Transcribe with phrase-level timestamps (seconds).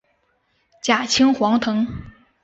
[0.81, 1.85] 假青黄藤